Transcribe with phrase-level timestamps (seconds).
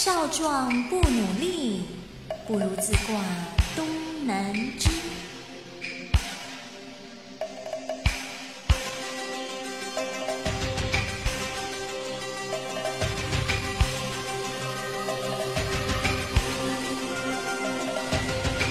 [0.00, 1.82] 少壮不努力，
[2.46, 3.20] 不如自挂
[3.74, 3.84] 东
[4.24, 4.88] 南枝。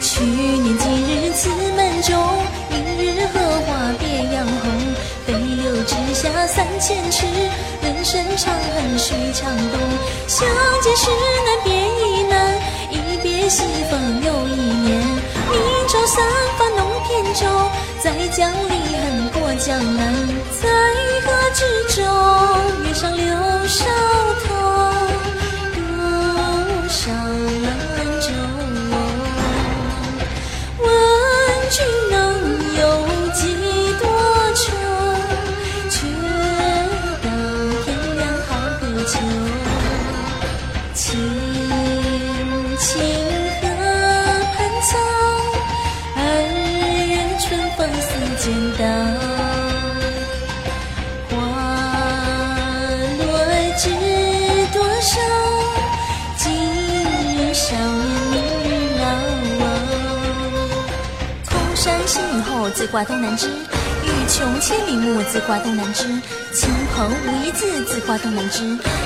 [0.00, 1.48] 去年今日此
[6.54, 7.26] 三千尺，
[7.80, 9.80] 人生长恨须长东。
[10.28, 10.46] 相
[10.82, 11.08] 见时
[11.46, 12.54] 难别亦难，
[12.90, 15.00] 一别西风又一年。
[15.50, 15.56] 明
[15.88, 16.22] 朝散
[16.58, 17.40] 发弄扁舟，
[18.00, 20.12] 再将离恨过江南。
[20.60, 20.68] 在
[21.24, 21.60] 河之
[21.96, 22.02] 洲，
[22.84, 23.24] 月上柳
[23.66, 23.84] 梢
[24.44, 24.48] 头，
[25.72, 25.78] 独
[26.86, 27.00] 上
[27.62, 27.66] 兰
[28.20, 28.28] 舟。
[30.84, 30.86] 问
[31.70, 31.76] 君
[32.10, 32.14] 能
[39.04, 39.18] 秋。
[40.94, 41.18] 青
[42.78, 42.88] 青
[43.60, 43.64] 河
[44.54, 44.90] 畔草，
[46.16, 46.20] 二
[47.08, 47.44] 月春
[47.76, 48.42] 风似剪
[48.78, 48.80] 刀。
[51.30, 51.32] 花
[53.18, 53.22] 落
[53.78, 53.82] 知
[54.72, 55.10] 多少？
[56.36, 56.44] 今
[57.36, 57.64] 日少
[58.30, 59.02] 年，明日老。
[61.50, 63.48] 空山新雨后，自挂东南枝。
[64.02, 66.04] 欲穷千里目，自挂东南枝。
[66.52, 68.64] 亲朋无一字，自挂东南枝。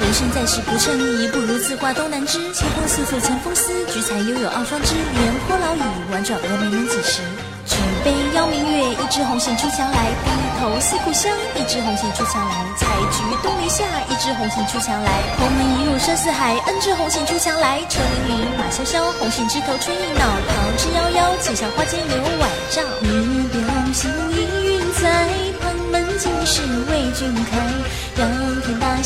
[0.00, 2.38] 人生在世不称意，不如自挂东南枝。
[2.52, 4.94] 清风似诉清风思，菊残犹有傲霜枝。
[4.94, 5.80] 廉颇老矣，
[6.12, 7.20] 婉转峨眉能几时？
[7.66, 9.96] 举杯邀明月，一枝红杏出墙来。
[10.24, 12.64] 低头思故乡，一枝红杏出墙来。
[12.76, 15.12] 采菊东篱下，一枝红杏出墙来。
[15.38, 17.78] 鸿门一入深似海，恩知红杏出墙来。
[17.88, 20.24] 车辚辚，马萧萧，红杏枝头春意闹。
[20.48, 22.16] 桃之夭夭，且笑花间留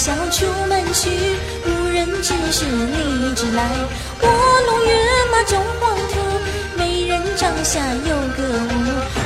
[0.02, 1.10] 仰天大笑出门去，
[1.64, 3.62] 无人知是荔枝来。
[4.20, 4.26] 我
[4.66, 4.90] 龙跃
[5.30, 6.18] 马中黄土，
[6.76, 8.72] 美人帐下有个屋。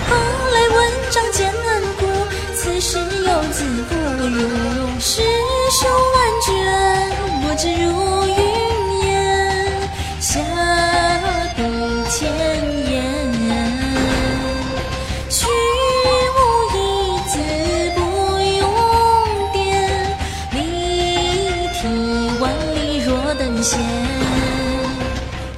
[0.07, 0.11] 蓬
[0.53, 2.07] 莱文章见恩故，
[2.55, 3.95] 此时游子不
[4.29, 4.66] 如。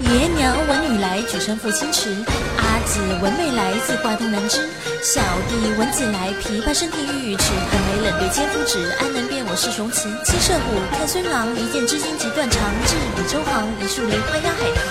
[0.00, 2.08] 爷娘闻女来，举身赴清池。
[2.56, 4.66] 阿姊闻妹来，自挂东南枝。
[5.02, 7.52] 小弟闻姊来，琵琶声停欲语迟。
[7.70, 10.08] 寒梅冷对千夫指，安能辨我是雄雌？
[10.24, 12.58] 七射虎，看孙郎，一剑知音即断肠。
[12.86, 14.82] 至彼周行，一树梨花压海棠。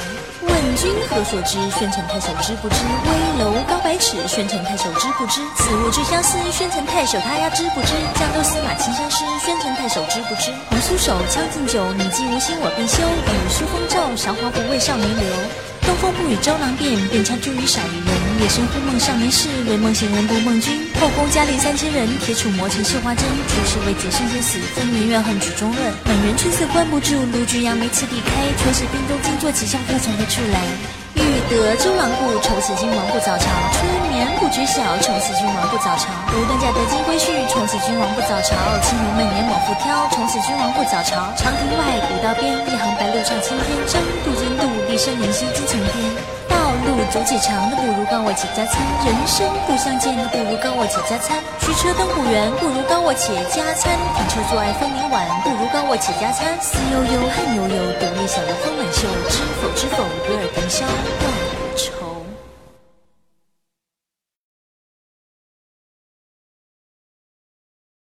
[0.48, 1.58] 问君何所知？
[1.72, 2.76] 宣城太守知不知？
[2.86, 5.42] 危楼高百尺，宣城太守知不知？
[5.58, 7.94] 此物最相思，宣城太守他呀知不知？
[8.16, 10.52] 江州司马亲相识，宣城手知不知？
[10.70, 13.04] 红酥手，将进酒，你既无心我必休。
[13.04, 15.26] 雨疏风骤，韶华不为少年留。
[15.88, 18.12] 东风不与周郎便，便将茱萸少与人。
[18.44, 20.84] 夜深忽梦少年事，为梦闲人不梦君。
[21.00, 23.24] 后宫佳丽三千人，铁杵磨成绣花针。
[23.24, 25.94] 出师未捷身先死，分明怨恨曲中人。
[26.04, 28.32] 满园春色关不住，卢橘杨梅次第开。
[28.60, 30.60] 却是冰冻金作起笑何从何处来？
[31.16, 33.48] 欲得周郎顾，愁死君王不早朝。
[33.74, 36.12] 春眠不觉晓，愁死君王不早朝。
[36.36, 38.54] 无端嫁得金龟婿，愁死君王不早朝。
[38.84, 39.26] 青楼梦
[39.88, 41.32] 眼猛复挑，愁死君王不早朝。
[41.38, 43.88] 长亭外，古道边，一行白鹭上青天。
[43.88, 46.04] 争渡金渡，立生灵犀金城巅。
[46.50, 51.40] 道路走且长，那不如高我且加餐；人生不相见，那不如高我且加餐。
[51.60, 56.52] 驱车登古原，不如高我且加餐；停车坐爱枫林晚，不如高我且加餐。
[56.60, 59.08] 思悠悠，恨悠悠，独立小楼风满袖。
[59.32, 60.84] 知否知否，与尔同销。